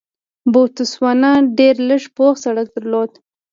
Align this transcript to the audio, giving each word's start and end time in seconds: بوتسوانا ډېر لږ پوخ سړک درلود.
بوتسوانا 0.51 1.31
ډېر 1.57 1.75
لږ 1.89 2.03
پوخ 2.15 2.33
سړک 2.45 2.67
درلود. 2.75 3.11